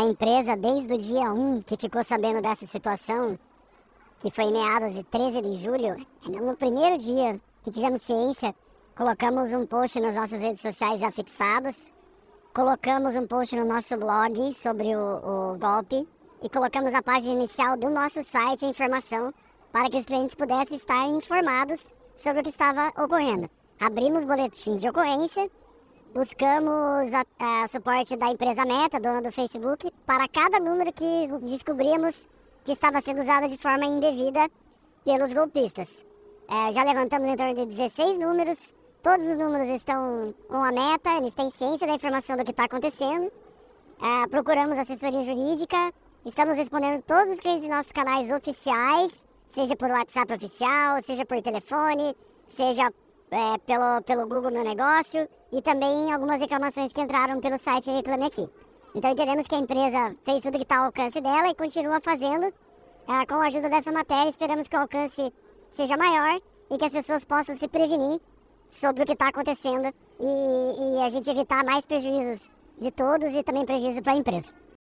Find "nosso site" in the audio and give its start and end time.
17.90-18.64